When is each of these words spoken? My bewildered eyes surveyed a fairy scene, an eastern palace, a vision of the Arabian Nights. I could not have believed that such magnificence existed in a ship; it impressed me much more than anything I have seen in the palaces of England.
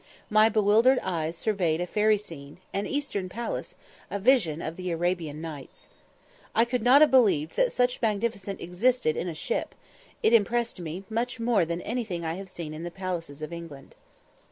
My 0.31 0.49
bewildered 0.49 0.97
eyes 1.03 1.37
surveyed 1.37 1.79
a 1.79 1.85
fairy 1.85 2.17
scene, 2.17 2.57
an 2.73 2.87
eastern 2.87 3.29
palace, 3.29 3.75
a 4.09 4.17
vision 4.17 4.59
of 4.59 4.75
the 4.75 4.89
Arabian 4.89 5.41
Nights. 5.41 5.89
I 6.55 6.65
could 6.65 6.81
not 6.81 7.01
have 7.01 7.11
believed 7.11 7.55
that 7.57 7.71
such 7.71 8.01
magnificence 8.01 8.59
existed 8.59 9.15
in 9.15 9.27
a 9.27 9.35
ship; 9.35 9.75
it 10.23 10.33
impressed 10.33 10.79
me 10.79 11.03
much 11.07 11.39
more 11.39 11.65
than 11.65 11.81
anything 11.83 12.25
I 12.25 12.33
have 12.33 12.49
seen 12.49 12.73
in 12.73 12.81
the 12.81 12.89
palaces 12.89 13.43
of 13.43 13.53
England. 13.53 13.93